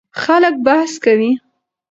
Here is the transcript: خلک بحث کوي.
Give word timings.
خلک 0.21 0.55
بحث 0.65 0.93
کوي. 1.03 1.31